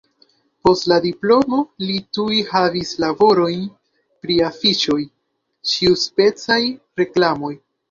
Post 0.67 0.85
la 0.91 0.95
diplomo 1.03 1.59
li 1.83 1.97
tuj 2.19 2.39
havis 2.53 2.95
laborojn 3.05 3.69
pri 4.25 4.41
afiŝoj, 4.49 4.99
ĉiuspecaj 5.75 6.61
reklamoj. 7.05 7.57